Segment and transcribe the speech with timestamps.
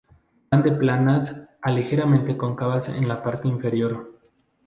[0.49, 1.31] Van de planas
[1.61, 4.17] a ligeramente cóncavas en la parte inferior.